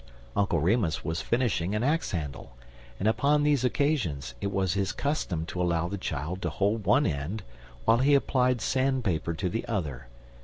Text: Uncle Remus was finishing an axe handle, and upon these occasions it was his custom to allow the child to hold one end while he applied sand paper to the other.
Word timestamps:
Uncle 0.35 0.57
Remus 0.59 1.05
was 1.05 1.21
finishing 1.21 1.75
an 1.75 1.83
axe 1.83 2.09
handle, 2.09 2.57
and 2.97 3.07
upon 3.07 3.43
these 3.43 3.63
occasions 3.63 4.33
it 4.41 4.51
was 4.51 4.73
his 4.73 4.91
custom 4.93 5.45
to 5.45 5.61
allow 5.61 5.87
the 5.87 5.95
child 5.95 6.41
to 6.41 6.49
hold 6.49 6.85
one 6.87 7.05
end 7.05 7.43
while 7.85 7.99
he 7.99 8.15
applied 8.15 8.61
sand 8.61 9.03
paper 9.03 9.35
to 9.35 9.47
the 9.47 9.63
other. 9.67 10.07